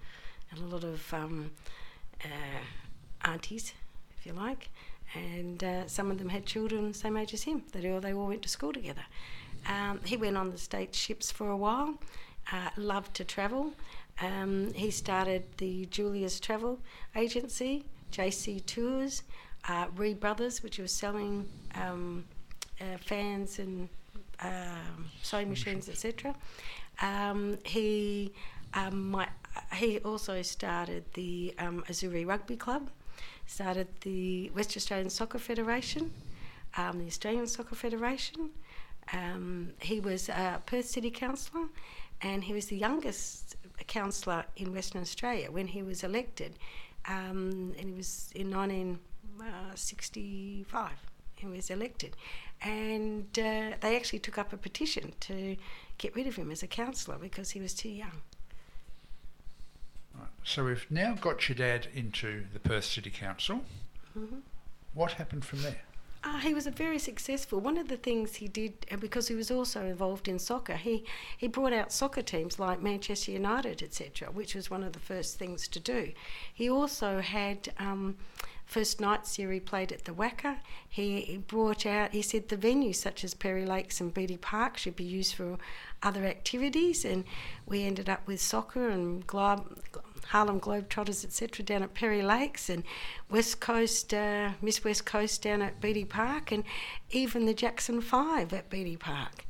and 0.50 0.60
a 0.60 0.64
lot 0.64 0.82
of 0.82 1.12
um, 1.12 1.50
uh, 2.24 3.28
aunties, 3.28 3.74
if 4.18 4.24
you 4.24 4.32
like. 4.32 4.70
And 5.14 5.62
uh, 5.62 5.86
some 5.86 6.10
of 6.10 6.18
them 6.18 6.30
had 6.30 6.46
children 6.46 6.92
same 6.94 7.16
age 7.16 7.34
as 7.34 7.44
him. 7.44 7.62
They 7.72 7.90
all 7.90 8.00
they 8.00 8.14
all 8.14 8.26
went 8.26 8.42
to 8.42 8.48
school 8.48 8.72
together. 8.72 9.04
Um, 9.68 10.00
he 10.04 10.16
went 10.16 10.36
on 10.36 10.50
the 10.50 10.58
state 10.58 10.94
ships 10.94 11.30
for 11.30 11.50
a 11.50 11.56
while. 11.56 11.98
Uh, 12.52 12.70
loved 12.76 13.14
to 13.14 13.24
travel. 13.24 13.72
Um, 14.20 14.72
he 14.72 14.90
started 14.90 15.44
the 15.58 15.86
Julius 15.86 16.40
Travel 16.40 16.78
Agency, 17.14 17.84
JC 18.12 18.64
Tours 18.64 19.22
uh, 19.68 19.86
Re 19.96 20.14
Brothers, 20.14 20.62
which 20.62 20.78
was 20.78 20.92
selling 20.92 21.48
um, 21.74 22.24
uh, 22.80 22.96
fans 22.98 23.58
and 23.58 23.88
um, 24.40 25.10
sewing 25.22 25.48
machines, 25.48 25.88
etc. 25.88 26.34
Um, 27.02 27.58
he 27.64 28.32
um, 28.74 29.10
my, 29.10 29.28
he 29.74 29.98
also 30.00 30.42
started 30.42 31.04
the 31.14 31.54
um, 31.58 31.82
Azzurri 31.88 32.26
Rugby 32.26 32.56
Club, 32.56 32.90
started 33.46 33.88
the 34.02 34.50
West 34.54 34.76
Australian 34.76 35.10
Soccer 35.10 35.38
Federation, 35.38 36.12
um, 36.76 36.98
the 36.98 37.06
Australian 37.06 37.46
Soccer 37.46 37.74
Federation. 37.74 38.50
He 39.80 40.00
was 40.00 40.28
a 40.28 40.60
Perth 40.66 40.86
City 40.86 41.10
Councillor, 41.10 41.66
and 42.20 42.44
he 42.44 42.52
was 42.52 42.66
the 42.66 42.76
youngest 42.76 43.56
councillor 43.86 44.44
in 44.56 44.72
Western 44.72 45.02
Australia 45.02 45.50
when 45.50 45.68
he 45.68 45.82
was 45.82 46.02
elected, 46.02 46.58
and 47.06 47.74
he 47.76 47.92
was 47.92 48.30
in 48.34 48.50
19- 48.50 48.98
uh, 49.40 49.74
65. 49.74 50.92
he 51.36 51.46
was 51.46 51.70
elected, 51.70 52.16
and 52.62 53.26
uh, 53.38 53.72
they 53.80 53.96
actually 53.96 54.18
took 54.18 54.38
up 54.38 54.52
a 54.52 54.56
petition 54.56 55.12
to 55.20 55.56
get 55.98 56.14
rid 56.16 56.26
of 56.26 56.36
him 56.36 56.50
as 56.50 56.62
a 56.62 56.66
councillor 56.66 57.18
because 57.18 57.50
he 57.50 57.60
was 57.60 57.74
too 57.74 57.90
young. 57.90 58.22
Right. 60.14 60.28
So 60.44 60.64
we've 60.64 60.86
now 60.90 61.14
got 61.14 61.48
your 61.48 61.56
dad 61.56 61.88
into 61.94 62.44
the 62.52 62.58
Perth 62.58 62.84
City 62.84 63.10
Council. 63.10 63.62
Mhm. 64.16 64.40
What 64.94 65.12
happened 65.12 65.44
from 65.44 65.62
there? 65.62 65.82
Uh, 66.26 66.38
he 66.38 66.52
was 66.52 66.66
a 66.66 66.72
very 66.72 66.98
successful. 66.98 67.60
One 67.60 67.78
of 67.78 67.86
the 67.86 67.96
things 67.96 68.34
he 68.34 68.48
did, 68.48 68.84
because 68.98 69.28
he 69.28 69.36
was 69.36 69.48
also 69.48 69.86
involved 69.86 70.26
in 70.26 70.40
soccer, 70.40 70.74
he, 70.74 71.04
he 71.38 71.46
brought 71.46 71.72
out 71.72 71.92
soccer 71.92 72.20
teams 72.20 72.58
like 72.58 72.82
Manchester 72.82 73.30
United, 73.30 73.80
etc., 73.80 74.28
which 74.32 74.56
was 74.56 74.68
one 74.68 74.82
of 74.82 74.92
the 74.92 74.98
first 74.98 75.38
things 75.38 75.68
to 75.68 75.78
do. 75.78 76.10
He 76.52 76.68
also 76.68 77.20
had 77.20 77.72
um, 77.78 78.16
first 78.64 79.00
night 79.00 79.24
series 79.24 79.62
played 79.62 79.92
at 79.92 80.04
the 80.04 80.10
WACA. 80.10 80.58
He, 80.88 81.44
brought 81.46 81.86
out, 81.86 82.10
he 82.10 82.22
said 82.22 82.48
the 82.48 82.56
venues 82.56 82.96
such 82.96 83.22
as 83.22 83.32
Perry 83.32 83.64
Lakes 83.64 84.00
and 84.00 84.12
Beatty 84.12 84.36
Park 84.36 84.78
should 84.78 84.96
be 84.96 85.04
used 85.04 85.36
for 85.36 85.58
other 86.02 86.24
activities, 86.24 87.04
and 87.04 87.22
we 87.66 87.84
ended 87.84 88.08
up 88.08 88.26
with 88.26 88.40
soccer 88.40 88.88
and 88.88 89.24
Globe, 89.28 89.80
Harlem 90.28 90.60
Globetrotters, 90.60 91.24
etc., 91.24 91.64
down 91.64 91.82
at 91.82 91.94
Perry 91.94 92.22
Lakes, 92.22 92.68
and 92.68 92.84
West 93.30 93.60
Coast, 93.60 94.12
uh, 94.12 94.50
Miss 94.60 94.84
West 94.84 95.06
Coast 95.06 95.42
down 95.42 95.62
at 95.62 95.80
Beatty 95.80 96.04
Park, 96.04 96.52
and 96.52 96.64
even 97.10 97.46
the 97.46 97.54
Jackson 97.54 98.00
Five 98.00 98.52
at 98.52 98.68
Beatty 98.68 98.96
Park. 98.96 99.45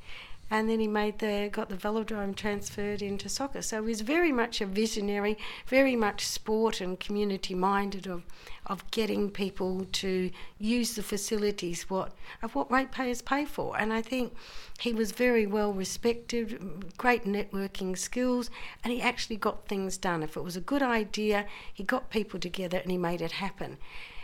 And 0.49 0.69
then 0.69 0.79
he 0.79 0.87
made 0.87 1.19
the 1.19 1.49
got 1.51 1.69
the 1.69 1.77
velodrome 1.77 2.37
transferred 2.37 3.03
into 3.03 3.29
soccer. 3.29 3.63
So 3.63 3.83
he 3.83 3.89
was 3.89 4.01
very 4.03 4.31
much 4.31 4.61
a 4.61 4.67
visionary, 4.67 5.37
very 5.67 5.97
much 5.97 6.27
sport 6.27 6.81
and 6.81 7.01
community 7.01 7.55
minded 7.55 8.07
of 8.07 8.23
of 8.67 8.89
getting 8.91 9.31
people 9.31 9.87
to 9.93 10.31
use 10.59 10.97
the 10.97 11.03
facilities 11.03 11.89
what 11.89 12.13
of 12.43 12.55
what 12.55 12.71
ratepayers 12.71 13.23
pay 13.23 13.45
for. 13.45 13.77
And 13.77 13.93
I 13.93 14.03
think 14.03 14.35
he 14.79 14.93
was 14.93 15.13
very 15.13 15.47
well 15.47 15.73
respected, 15.73 16.95
great 16.97 17.25
networking 17.25 17.99
skills, 17.99 18.51
and 18.85 18.93
he 18.93 19.01
actually 19.01 19.37
got 19.37 19.67
things 19.67 19.97
done. 19.97 20.23
If 20.23 20.37
it 20.37 20.43
was 20.43 20.57
a 20.57 20.61
good 20.61 20.83
idea, 20.83 21.47
he 21.73 21.83
got 21.83 22.11
people 22.11 22.39
together 22.39 22.79
and 22.79 22.91
he 22.91 22.99
made 22.99 23.21
it 23.21 23.33
happen. 23.33 23.79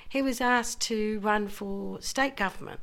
He 0.08 0.22
was 0.22 0.40
asked 0.40 0.80
to 0.82 1.20
run 1.20 1.48
for 1.48 2.00
state 2.00 2.36
government 2.36 2.80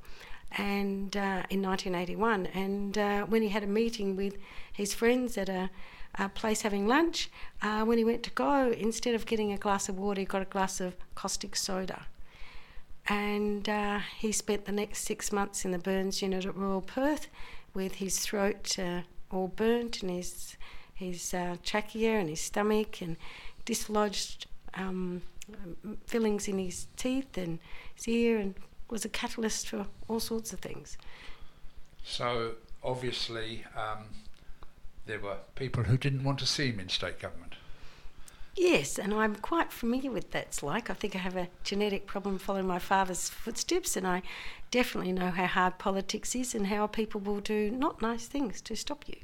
and 0.58 1.16
uh, 1.16 1.44
in 1.50 1.62
1981 1.62 2.48
and 2.48 2.98
uh, 2.98 3.26
when 3.26 3.42
he 3.42 3.50
had 3.50 3.64
a 3.64 3.68
meeting 3.68 4.16
with 4.16 4.36
his 4.74 4.94
friends 4.94 5.38
at 5.38 5.50
a, 5.50 5.70
a 6.16 6.30
place 6.30 6.62
having 6.62 6.88
lunch 6.88 7.30
uh, 7.62 7.84
when 7.84 7.98
he 7.98 8.04
went 8.04 8.24
to 8.24 8.32
go 8.32 8.72
instead 8.72 9.14
of 9.14 9.26
getting 9.26 9.52
a 9.52 9.58
glass 9.58 9.90
of 9.90 9.98
water 9.98 10.22
he 10.22 10.26
got 10.26 10.42
a 10.42 10.46
glass 10.46 10.80
of 10.80 10.96
caustic 11.16 11.56
soda. 11.56 12.08
And 13.08 13.68
uh, 13.68 14.00
he 14.20 14.32
spent 14.32 14.66
the 14.66 14.72
next 14.72 15.00
six 15.00 15.32
months 15.32 15.66
in 15.66 15.72
the 15.72 15.80
burns 15.80 16.22
unit 16.22 16.46
at 16.46 16.56
Royal 16.56 16.82
Perth 16.82 17.28
with 17.74 17.96
his 17.96 18.20
throat 18.20 18.78
uh, 18.78 19.02
all 19.32 19.48
burnt 19.48 20.02
and 20.02 20.12
his 20.12 20.58
his 20.94 21.34
uh, 21.34 21.56
trachea 21.64 22.20
and 22.20 22.30
his 22.30 22.42
stomach 22.42 23.02
and 23.02 23.16
dislodged 23.64 24.48
um, 24.74 25.22
fillings 26.06 26.48
in 26.48 26.60
his 26.60 26.88
teeth 26.98 27.38
and 27.38 27.60
his 27.96 28.08
ear 28.08 28.38
and 28.38 28.56
was 28.90 29.06
a 29.06 29.10
catalyst 29.10 29.68
for 29.68 29.86
all 30.08 30.20
sorts 30.20 30.54
of 30.54 30.60
things. 30.60 30.98
So 32.04 32.56
obviously, 32.84 33.66
um, 33.76 34.06
there 35.06 35.20
were 35.20 35.38
people 35.56 35.84
who 35.84 35.98
didn't 35.98 36.24
want 36.24 36.40
to 36.40 36.46
see 36.46 36.72
him 36.72 36.80
in 36.80 36.90
state 36.90 37.20
government. 37.20 37.56
Yes, 38.56 39.00
and 39.00 39.14
I'm 39.14 39.36
quite 39.36 39.72
familiar 39.72 40.12
with 40.12 40.32
that's 40.32 40.62
like. 40.62 40.90
I 40.90 40.94
think 40.94 41.16
I 41.16 41.20
have 41.20 41.38
a 41.38 41.48
genetic 41.64 42.08
problem 42.08 42.38
following 42.40 42.68
my 42.68 42.80
father's 42.80 43.30
footsteps, 43.30 43.96
and 43.96 44.06
I 44.06 44.22
definitely 44.70 45.14
know 45.14 45.30
how 45.30 45.46
hard 45.46 45.78
politics 45.78 46.36
is 46.36 46.54
and 46.54 46.68
how 46.68 46.88
people 46.88 47.22
will 47.22 47.40
do 47.40 47.72
not 47.72 48.02
nice 48.02 48.26
things 48.28 48.60
to 48.62 48.76
stop 48.76 49.08
you. 49.08 49.16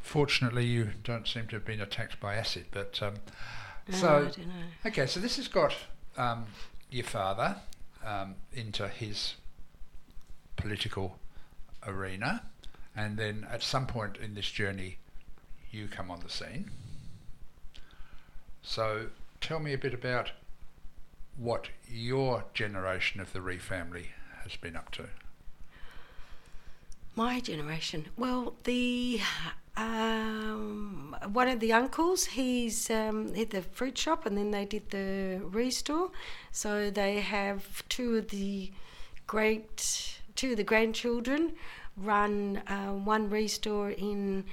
Fortunately, 0.00 0.64
you 0.66 0.90
don't 1.04 1.26
seem 1.26 1.46
to 1.48 1.56
have 1.56 1.64
been 1.64 1.80
attacked 1.80 2.18
by 2.20 2.34
acid, 2.36 2.66
but 2.70 2.98
um, 3.02 3.14
No, 3.88 3.96
so 3.98 4.08
I 4.08 4.20
don't 4.20 4.38
know. 4.38 4.64
okay. 4.86 5.06
So 5.06 5.20
this 5.20 5.36
has 5.36 5.48
got 5.48 5.74
um, 6.16 6.46
your 6.90 7.04
father 7.04 7.56
um, 8.08 8.36
into 8.52 8.88
his 8.88 9.34
political 10.56 11.18
arena, 11.86 12.42
and 12.96 13.16
then 13.16 13.46
at 13.50 13.62
some 13.62 13.86
point 13.86 14.16
in 14.16 14.34
this 14.34 14.50
journey, 14.50 14.98
you 15.70 15.88
come 15.88 16.10
on 16.10 16.20
the 16.20 16.30
scene. 16.30 16.70
So 18.62 19.08
tell 19.40 19.60
me 19.60 19.72
a 19.72 19.78
bit 19.78 19.94
about 19.94 20.32
what 21.36 21.68
your 21.88 22.44
generation 22.54 23.20
of 23.20 23.32
the 23.32 23.40
Re 23.40 23.58
family 23.58 24.08
has 24.42 24.56
been 24.56 24.76
up 24.76 24.90
to. 24.92 25.08
My 27.18 27.40
generation. 27.40 28.06
Well, 28.16 28.54
the 28.62 29.20
um, 29.76 31.16
one 31.32 31.48
of 31.48 31.58
the 31.58 31.72
uncles, 31.72 32.26
he's 32.26 32.90
um, 32.90 33.34
had 33.34 33.50
the 33.50 33.62
fruit 33.62 33.98
shop, 33.98 34.24
and 34.24 34.38
then 34.38 34.52
they 34.52 34.64
did 34.64 34.90
the 34.90 35.40
Re 35.42 35.68
Store. 35.72 36.12
So 36.52 36.90
they 36.90 37.18
have 37.18 37.82
two 37.88 38.18
of 38.18 38.28
the 38.28 38.70
great, 39.26 40.20
two 40.36 40.52
of 40.52 40.58
the 40.58 40.62
grandchildren 40.62 41.54
run 41.96 42.62
uh, 42.68 42.92
one 42.92 43.28
Re 43.28 43.48
Store 43.48 43.90
in 43.90 44.44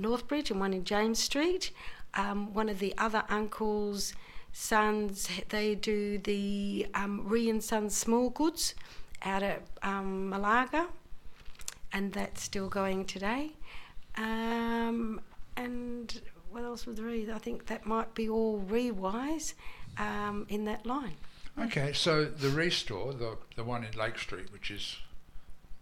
Northbridge 0.00 0.52
and 0.52 0.60
one 0.60 0.72
in 0.72 0.84
James 0.84 1.18
Street. 1.18 1.72
Um, 2.14 2.54
one 2.54 2.68
of 2.68 2.78
the 2.78 2.94
other 2.98 3.24
uncles' 3.30 4.14
sons, 4.52 5.28
they 5.48 5.74
do 5.74 6.18
the 6.18 6.86
um, 6.94 7.22
Re 7.26 7.50
and 7.50 7.64
Sons 7.64 7.96
Small 7.96 8.30
Goods 8.30 8.76
out 9.24 9.42
at 9.42 9.62
um, 9.82 10.28
Malaga 10.28 10.86
and 11.92 12.12
that's 12.12 12.42
still 12.42 12.68
going 12.68 13.04
today. 13.04 13.52
Um, 14.16 15.20
and 15.56 16.20
what 16.50 16.64
else 16.64 16.86
was 16.86 17.00
Re? 17.00 17.30
I 17.32 17.38
think 17.38 17.66
that 17.66 17.86
might 17.86 18.14
be 18.14 18.28
all 18.28 18.58
Re-wise 18.58 19.54
um, 19.98 20.46
in 20.48 20.64
that 20.66 20.86
line. 20.86 21.14
Okay, 21.58 21.92
so 21.92 22.24
the 22.24 22.48
Re 22.48 22.70
Store, 22.70 23.12
the 23.12 23.36
the 23.56 23.64
one 23.64 23.84
in 23.84 23.92
Lake 23.98 24.18
Street, 24.18 24.50
which 24.52 24.70
is 24.70 24.96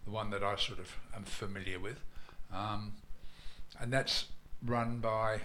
the 0.05 0.11
one 0.11 0.29
that 0.31 0.43
I 0.43 0.55
sort 0.57 0.79
of 0.79 0.97
am 1.15 1.23
familiar 1.23 1.79
with, 1.79 1.99
um, 2.53 2.93
and 3.79 3.91
that's 3.93 4.25
run 4.65 4.99
by 4.99 5.39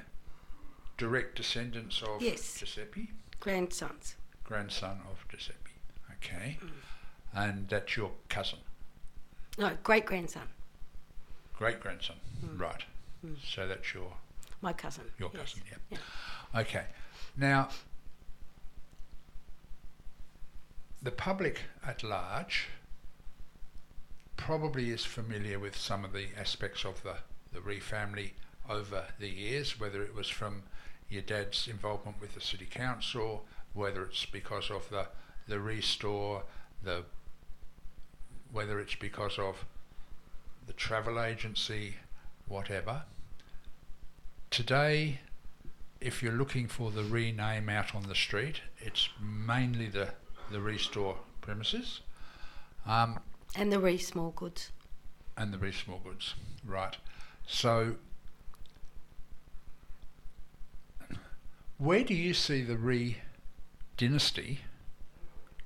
direct 0.99 1.37
descendants 1.37 2.02
of 2.02 2.20
Yes. 2.23 2.58
Giuseppe, 2.58 3.11
Grandsons. 3.38 4.16
grandson 4.44 5.00
of 5.11 5.25
Giuseppe. 5.28 5.73
Okay, 6.16 6.58
and 7.32 7.68
that's 7.68 7.96
your 7.96 8.11
cousin, 8.28 8.58
No, 9.58 9.76
great 9.85 10.06
grandson. 10.06 10.49
Great 11.56 11.80
grandson, 11.80 12.16
Mm. 12.44 12.60
right? 12.60 12.84
Mm. 13.25 13.36
So 13.42 13.66
that's 13.66 13.92
your 13.94 14.12
My 14.60 14.72
cousin. 14.72 15.04
your 15.18 15.30
yes. 15.32 15.40
cousin, 15.54 15.62
yeah. 15.70 15.98
Yeah. 16.54 16.60
Okay, 16.60 16.84
now 17.36 17.68
the 21.02 21.10
public 21.10 21.60
at 21.86 22.02
large 22.02 22.68
probably 24.36 24.90
is 24.90 25.04
familiar 25.04 25.58
with 25.58 25.76
some 25.76 26.04
of 26.04 26.12
the 26.12 26.28
aspects 26.38 26.84
of 26.84 27.02
the 27.02 27.16
the 27.52 27.60
Re 27.62 27.80
family 27.80 28.34
over 28.68 29.04
the 29.18 29.28
years, 29.30 29.80
whether 29.80 30.02
it 30.02 30.14
was 30.14 30.28
from 30.28 30.64
your 31.08 31.22
dad's 31.22 31.68
involvement 31.68 32.20
with 32.20 32.34
the 32.34 32.40
city 32.40 32.66
council, 32.66 33.46
whether 33.72 34.04
it's 34.04 34.26
because 34.26 34.70
of 34.70 34.88
the 34.90 35.06
the 35.46 35.58
Re 35.60 35.80
Store, 35.80 36.44
the 36.82 37.04
whether 38.52 38.78
it's 38.80 38.94
because 38.96 39.38
of 39.38 39.64
the 40.66 40.73
travel 40.73 41.20
agency, 41.20 41.96
whatever. 42.49 43.02
Today, 44.50 45.20
if 46.00 46.23
you'Re 46.23 46.32
looking 46.32 46.68
for 46.68 46.90
the 46.90 47.04
rename 47.04 47.68
out 47.68 47.94
on 47.94 48.04
the 48.04 48.14
street, 48.14 48.61
it's 48.78 49.08
mainly 49.20 49.88
the 49.88 50.11
the 50.50 50.61
Re 50.61 50.78
Store 50.78 51.18
premises, 51.40 52.00
um, 52.87 53.18
And 53.56 53.73
the 53.73 53.80
Re 53.80 53.99
small 53.99 54.30
Goods. 54.30 54.70
and 55.37 55.52
the 55.52 55.58
Re 55.58 55.73
small 55.73 55.99
goods, 55.99 56.35
right? 56.64 56.96
So, 57.46 57.96
where 61.78 62.04
do 62.04 62.14
you 62.14 62.32
see 62.35 62.62
the 62.62 62.76
re 62.76 63.18
dynasty 63.96 64.61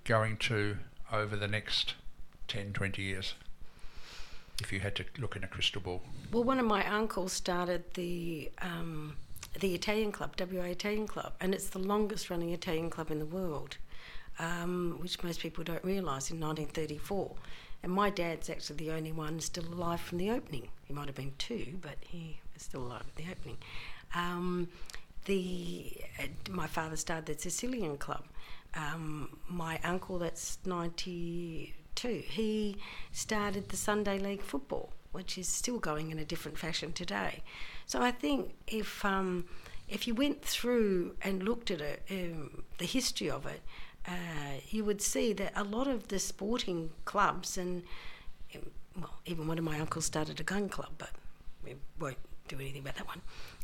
going 0.05 0.37
to 0.39 0.79
over 1.13 1.37
the 1.37 1.49
next 1.49 1.95
10, 2.49 2.73
20 2.73 3.03
years? 3.03 3.35
If 4.61 4.73
you 4.73 4.81
had 4.81 4.95
to 4.97 5.05
look 5.19 5.37
in 5.37 5.45
a 5.45 5.49
crystal 5.49 5.81
ball. 5.81 6.03
Well, 6.33 6.45
one 6.45 6.59
of 6.59 6.67
my 6.67 6.87
uncles 6.87 7.33
started 7.33 7.85
the 7.95 8.51
um, 8.61 9.17
the 9.59 9.75
Italian 9.75 10.13
club, 10.13 10.35
WA 10.39 10.65
Italian 10.65 11.07
Club, 11.07 11.33
and 11.41 11.55
it's 11.55 11.69
the 11.69 11.79
longest 11.79 12.31
running 12.31 12.51
Italian 12.51 12.91
club 12.91 13.11
in 13.11 13.19
the 13.19 13.27
world, 13.27 13.77
um, 14.39 14.99
which 15.01 15.23
most 15.23 15.41
people 15.41 15.65
don't 15.65 15.85
realise. 15.85 16.31
In 16.31 16.39
1934, 16.41 17.35
and 17.83 17.93
my 17.93 18.11
dad's 18.11 18.51
actually 18.51 18.77
the 18.77 18.93
only 18.93 19.13
one 19.13 19.41
still 19.41 19.67
alive 19.67 20.01
from 20.01 20.19
the 20.19 20.31
opening. 20.31 20.69
He 20.85 20.93
might 20.93 21.07
have 21.07 21.17
been 21.17 21.33
two, 21.39 21.79
but 21.81 21.97
he 22.01 22.41
was 22.55 22.63
still 22.63 22.83
alive 22.83 23.05
at 23.07 23.17
the 23.17 23.31
opening. 23.31 23.59
Um, 24.15 24.69
the 25.25 25.93
uh, 26.19 26.27
my 26.51 26.67
father 26.67 26.97
started 26.97 27.27
the 27.27 27.41
Sicilian 27.41 27.97
club. 27.97 28.25
Um, 28.75 29.37
my 29.49 29.81
uncle, 29.83 30.19
that's 30.19 30.59
92 30.65 31.69
too. 32.01 32.23
He 32.27 32.77
started 33.13 33.69
the 33.69 33.77
Sunday 33.77 34.19
League 34.19 34.43
football, 34.43 34.93
which 35.13 35.37
is 35.37 35.49
still 35.49 35.79
going 35.79 36.11
in 36.11 36.19
a 36.19 36.25
different 36.25 36.59
fashion 36.59 36.93
today. 36.93 37.43
So 37.87 38.01
I 38.01 38.11
think 38.11 38.55
if 38.67 39.05
um, 39.05 39.45
if 39.89 40.07
you 40.07 40.15
went 40.15 40.43
through 40.43 41.17
and 41.23 41.43
looked 41.43 41.71
at 41.71 41.81
it, 41.81 42.03
um, 42.11 42.63
the 42.79 42.87
history 42.87 43.29
of 43.29 43.45
it, 43.45 43.61
uh, 44.09 44.61
you 44.71 44.85
would 44.85 45.03
see 45.03 45.33
that 45.35 45.53
a 45.55 45.65
lot 45.65 45.87
of 45.87 46.09
the 46.09 46.19
sporting 46.19 46.91
clubs 47.05 47.59
and 47.59 47.83
um, 48.55 48.71
well, 48.97 49.17
even 49.27 49.47
one 49.47 49.59
of 49.59 49.65
my 49.65 49.79
uncles 49.79 50.07
started 50.07 50.41
a 50.41 50.45
gun 50.45 50.69
club, 50.69 50.93
but 50.97 51.11
we 51.65 51.75
won't 51.99 52.17
do 52.49 52.57
anything 52.57 52.81
about 52.81 52.97
that 52.97 53.07
one. 53.07 53.21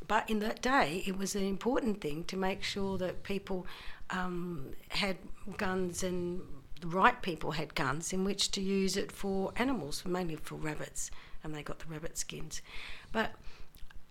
But 0.07 0.28
in 0.28 0.40
that 0.40 0.61
day, 0.61 1.02
it 1.07 1.16
was 1.19 1.35
an 1.35 1.45
important 1.45 2.00
thing 2.00 2.25
to 2.25 2.37
make 2.37 2.62
sure 2.62 2.99
that 2.99 3.23
people 3.23 3.66
um, 4.11 4.73
had 4.90 5.16
guns 5.57 6.02
and 6.02 6.43
the 6.80 6.87
right 6.88 7.21
people 7.23 7.52
had 7.52 7.75
guns 7.75 8.12
in 8.12 8.25
which 8.25 8.50
to 8.52 8.61
use 8.61 8.97
it 8.97 9.11
for 9.12 9.52
animals, 9.56 10.04
mainly 10.04 10.37
for 10.37 10.56
rabbits, 10.56 11.11
and 11.42 11.54
they 11.54 11.62
got 11.62 11.78
the 11.78 11.87
rabbit 11.87 12.18
skins. 12.18 12.62
But 13.12 13.33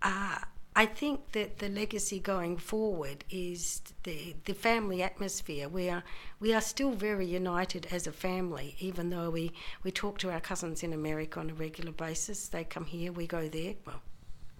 uh, 0.02 0.38
I 0.74 0.84
think 0.84 1.32
that 1.32 1.58
the 1.58 1.70
legacy 1.70 2.20
going 2.20 2.58
forward 2.58 3.24
is 3.30 3.80
the 4.02 4.34
the 4.44 4.52
family 4.54 5.02
atmosphere. 5.02 5.68
We 5.68 5.88
are 5.88 6.02
we 6.38 6.52
are 6.52 6.60
still 6.60 6.90
very 6.90 7.26
united 7.26 7.86
as 7.90 8.06
a 8.06 8.12
family, 8.12 8.76
even 8.78 9.10
though 9.10 9.30
we, 9.30 9.52
we 9.82 9.90
talk 9.90 10.18
to 10.18 10.30
our 10.30 10.40
cousins 10.40 10.82
in 10.82 10.92
America 10.92 11.40
on 11.40 11.50
a 11.50 11.54
regular 11.54 11.92
basis. 11.92 12.48
They 12.48 12.64
come 12.64 12.84
here, 12.84 13.10
we 13.10 13.26
go 13.26 13.48
there. 13.48 13.74
Well, 13.86 14.02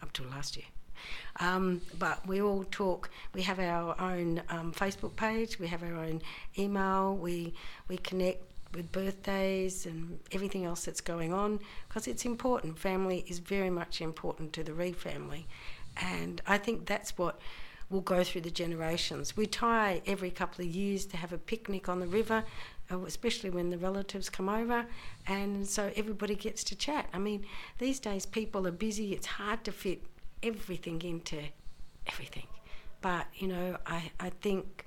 up 0.00 0.12
till 0.12 0.26
last 0.26 0.56
year. 0.56 0.66
Um, 1.40 1.80
but 1.98 2.26
we 2.26 2.40
all 2.40 2.64
talk. 2.70 3.10
We 3.34 3.42
have 3.42 3.58
our 3.58 4.00
own 4.00 4.42
um, 4.48 4.72
Facebook 4.72 5.16
page. 5.16 5.58
We 5.58 5.68
have 5.68 5.82
our 5.82 5.96
own 5.96 6.22
email. 6.58 7.16
We 7.16 7.54
we 7.88 7.98
connect 7.98 8.42
with 8.74 8.92
birthdays 8.92 9.86
and 9.86 10.18
everything 10.32 10.64
else 10.64 10.84
that's 10.84 11.00
going 11.00 11.32
on 11.32 11.60
because 11.88 12.06
it's 12.06 12.24
important. 12.24 12.78
Family 12.78 13.24
is 13.28 13.38
very 13.38 13.70
much 13.70 14.00
important 14.00 14.52
to 14.52 14.62
the 14.62 14.74
Reed 14.74 14.96
family, 14.96 15.46
and 15.96 16.40
I 16.46 16.58
think 16.58 16.86
that's 16.86 17.16
what 17.16 17.38
will 17.88 18.00
go 18.00 18.24
through 18.24 18.40
the 18.40 18.50
generations. 18.50 19.36
We 19.36 19.46
try 19.46 20.02
every 20.06 20.30
couple 20.30 20.64
of 20.64 20.70
years 20.70 21.06
to 21.06 21.16
have 21.16 21.32
a 21.32 21.38
picnic 21.38 21.88
on 21.88 22.00
the 22.00 22.06
river, 22.06 22.44
uh, 22.90 23.00
especially 23.04 23.50
when 23.50 23.70
the 23.70 23.78
relatives 23.78 24.28
come 24.28 24.48
over, 24.48 24.86
and 25.26 25.66
so 25.66 25.92
everybody 25.96 26.34
gets 26.34 26.64
to 26.64 26.74
chat. 26.74 27.08
I 27.12 27.18
mean, 27.18 27.46
these 27.78 28.00
days 28.00 28.26
people 28.26 28.66
are 28.66 28.72
busy, 28.72 29.12
it's 29.12 29.26
hard 29.26 29.64
to 29.64 29.72
fit 29.72 30.02
everything 30.46 31.02
into 31.02 31.42
everything. 32.06 32.46
But, 33.00 33.26
you 33.34 33.48
know, 33.48 33.76
I, 33.86 34.10
I 34.18 34.30
think 34.30 34.86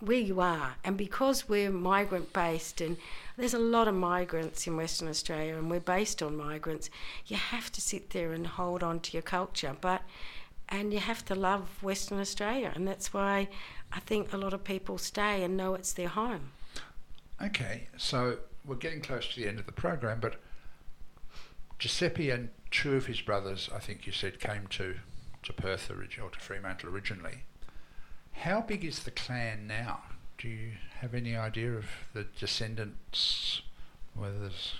where 0.00 0.18
you 0.18 0.40
are, 0.40 0.74
and 0.84 0.96
because 0.96 1.48
we're 1.48 1.70
migrant 1.70 2.32
based, 2.32 2.80
and 2.80 2.96
there's 3.36 3.54
a 3.54 3.58
lot 3.58 3.88
of 3.88 3.94
migrants 3.94 4.66
in 4.66 4.76
Western 4.76 5.08
Australia, 5.08 5.56
and 5.56 5.70
we're 5.70 5.80
based 5.80 6.22
on 6.22 6.36
migrants, 6.36 6.90
you 7.26 7.36
have 7.36 7.72
to 7.72 7.80
sit 7.80 8.10
there 8.10 8.32
and 8.32 8.46
hold 8.46 8.82
on 8.82 9.00
to 9.00 9.12
your 9.12 9.22
culture, 9.22 9.74
but 9.80 10.02
and 10.68 10.92
you 10.92 10.98
have 10.98 11.24
to 11.24 11.34
love 11.34 11.82
Western 11.82 12.18
Australia, 12.18 12.72
and 12.74 12.86
that's 12.86 13.14
why 13.14 13.48
I 13.92 14.00
think 14.00 14.32
a 14.32 14.36
lot 14.36 14.52
of 14.52 14.64
people 14.64 14.98
stay 14.98 15.44
and 15.44 15.56
know 15.56 15.74
it's 15.74 15.92
their 15.92 16.08
home. 16.08 16.50
Okay, 17.40 17.88
so 17.96 18.38
we're 18.66 18.76
getting 18.76 19.00
close 19.00 19.28
to 19.28 19.40
the 19.40 19.48
end 19.48 19.58
of 19.58 19.66
the 19.66 19.72
program, 19.72 20.18
but 20.20 20.36
Giuseppe 21.78 22.30
and 22.30 22.50
two 22.70 22.94
of 22.96 23.06
his 23.06 23.20
brothers, 23.20 23.68
I 23.74 23.78
think 23.78 24.06
you 24.06 24.12
said, 24.12 24.40
came 24.40 24.66
to 24.68 24.96
to 25.42 25.52
Perth 25.52 25.90
originally, 25.90 26.28
or 26.28 26.30
to 26.30 26.40
Fremantle 26.40 26.90
originally. 26.90 27.44
How 28.32 28.60
big 28.60 28.84
is 28.84 29.04
the 29.04 29.12
clan 29.12 29.66
now? 29.66 30.02
Do 30.38 30.48
you 30.48 30.72
have 30.98 31.14
any 31.14 31.36
idea 31.36 31.72
of 31.72 31.86
the 32.12 32.24
descendants? 32.24 33.62
Whether 34.14 34.38
there's 34.40 34.74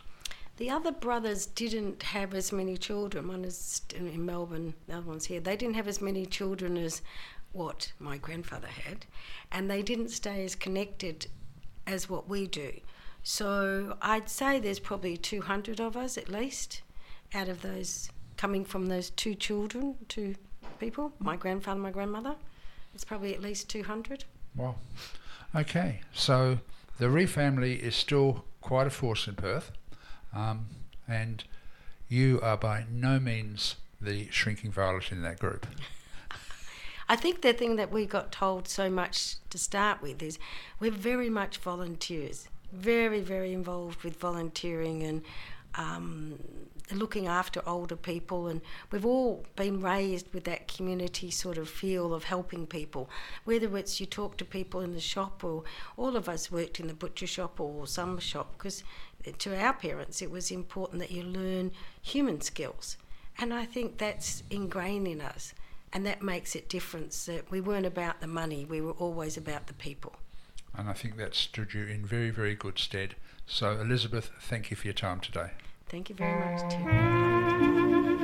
the 0.56 0.70
other 0.70 0.92
brothers 0.92 1.46
didn't 1.46 2.02
have 2.02 2.32
as 2.32 2.50
many 2.50 2.78
children. 2.78 3.28
One 3.28 3.44
is 3.44 3.82
in 3.94 4.24
Melbourne, 4.24 4.74
the 4.86 4.94
other 4.94 5.06
one's 5.06 5.26
here. 5.26 5.40
They 5.40 5.56
didn't 5.56 5.76
have 5.76 5.88
as 5.88 6.00
many 6.00 6.24
children 6.24 6.78
as 6.78 7.02
what 7.52 7.92
my 7.98 8.16
grandfather 8.16 8.68
had, 8.68 9.04
and 9.52 9.70
they 9.70 9.82
didn't 9.82 10.08
stay 10.08 10.44
as 10.44 10.54
connected 10.54 11.26
as 11.86 12.08
what 12.08 12.28
we 12.28 12.46
do. 12.46 12.72
So 13.22 13.98
I'd 14.00 14.30
say 14.30 14.58
there's 14.58 14.78
probably 14.78 15.16
200 15.16 15.80
of 15.80 15.96
us 15.96 16.16
at 16.16 16.28
least 16.28 16.82
out 17.34 17.48
of 17.48 17.62
those 17.62 18.10
coming 18.36 18.64
from 18.64 18.86
those 18.86 19.10
two 19.10 19.34
children, 19.34 19.96
two 20.08 20.34
people, 20.78 21.12
my 21.18 21.36
grandfather, 21.36 21.80
my 21.80 21.90
grandmother. 21.90 22.34
It's 22.94 23.04
probably 23.04 23.34
at 23.34 23.42
least 23.42 23.68
200. 23.68 24.24
Wow. 24.56 24.76
Okay, 25.54 26.00
so 26.12 26.58
the 26.98 27.10
Re 27.10 27.26
family 27.26 27.74
is 27.74 27.94
still 27.94 28.44
quite 28.60 28.86
a 28.86 28.90
force 28.90 29.26
in 29.26 29.34
Perth, 29.34 29.70
um, 30.34 30.66
and 31.08 31.44
you 32.08 32.40
are 32.42 32.56
by 32.56 32.84
no 32.90 33.18
means 33.18 33.76
the 34.00 34.28
shrinking 34.30 34.72
violet 34.72 35.12
in 35.12 35.22
that 35.22 35.38
group. 35.38 35.66
I 37.08 37.16
think 37.16 37.42
the 37.42 37.52
thing 37.52 37.76
that 37.76 37.92
we 37.92 38.04
got 38.04 38.32
told 38.32 38.66
so 38.66 38.90
much 38.90 39.36
to 39.50 39.58
start 39.58 40.02
with 40.02 40.22
is 40.22 40.38
we're 40.80 40.90
very 40.90 41.30
much 41.30 41.58
volunteers, 41.58 42.48
very, 42.72 43.20
very 43.20 43.52
involved 43.52 44.02
with 44.02 44.16
volunteering 44.18 45.02
and 45.02 45.22
um, 45.76 46.38
looking 46.92 47.26
after 47.26 47.62
older 47.66 47.96
people, 47.96 48.46
and 48.46 48.60
we've 48.90 49.06
all 49.06 49.44
been 49.56 49.80
raised 49.80 50.32
with 50.32 50.44
that 50.44 50.68
community 50.68 51.30
sort 51.30 51.58
of 51.58 51.68
feel 51.68 52.14
of 52.14 52.24
helping 52.24 52.66
people. 52.66 53.10
Whether 53.44 53.76
it's 53.76 54.00
you 54.00 54.06
talk 54.06 54.36
to 54.38 54.44
people 54.44 54.80
in 54.80 54.92
the 54.92 55.00
shop, 55.00 55.42
or 55.42 55.64
all 55.96 56.16
of 56.16 56.28
us 56.28 56.50
worked 56.50 56.80
in 56.80 56.86
the 56.86 56.94
butcher 56.94 57.26
shop 57.26 57.60
or 57.60 57.86
some 57.86 58.18
shop, 58.18 58.52
because 58.56 58.84
to 59.38 59.60
our 59.60 59.72
parents 59.72 60.22
it 60.22 60.30
was 60.30 60.50
important 60.50 61.00
that 61.00 61.10
you 61.10 61.22
learn 61.22 61.72
human 62.00 62.40
skills, 62.40 62.96
and 63.38 63.52
I 63.52 63.64
think 63.64 63.98
that's 63.98 64.42
ingrained 64.50 65.08
in 65.08 65.20
us, 65.20 65.54
and 65.92 66.06
that 66.06 66.22
makes 66.22 66.54
it 66.54 66.68
different. 66.68 67.12
That 67.26 67.50
we 67.50 67.60
weren't 67.60 67.86
about 67.86 68.20
the 68.20 68.28
money; 68.28 68.64
we 68.64 68.80
were 68.80 68.92
always 68.92 69.36
about 69.36 69.66
the 69.66 69.74
people. 69.74 70.14
And 70.76 70.88
I 70.88 70.92
think 70.92 71.16
that 71.16 71.34
stood 71.34 71.72
you 71.72 71.86
in 71.86 72.04
very, 72.04 72.28
very 72.28 72.54
good 72.54 72.78
stead. 72.78 73.14
So, 73.46 73.80
Elizabeth, 73.80 74.30
thank 74.40 74.70
you 74.70 74.76
for 74.76 74.86
your 74.86 74.94
time 74.94 75.20
today. 75.20 75.52
Thank 75.88 76.08
you 76.10 76.16
very 76.16 76.38
much, 76.38 76.70
Tim. 76.70 78.15